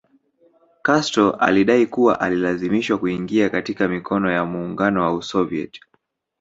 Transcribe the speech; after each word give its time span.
Castro 0.81 1.31
alidai 1.37 1.85
kuwa 1.85 2.19
alilazimishwa 2.19 2.97
kuingia 2.97 3.49
katika 3.49 3.87
mikono 3.87 4.31
ya 4.31 4.45
muungao 4.45 4.95
wa 5.03 5.13
Usovieti 5.13 5.81